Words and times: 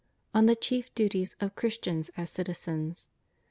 ON 0.33 0.47
THE 0.47 0.55
CHIEF 0.55 0.95
DUTIES 0.95 1.35
OF 1.39 1.53
CHRISTIANS 1.53 2.09
AS 2.17 2.31
CITIZENS. 2.31 3.09